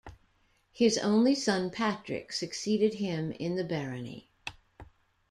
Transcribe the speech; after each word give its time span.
His 0.71 0.97
only 0.97 1.35
son 1.35 1.69
Patrick 1.69 2.33
succeeded 2.33 2.95
him 2.95 3.31
in 3.33 3.55
the 3.55 3.63
barony. 3.63 4.31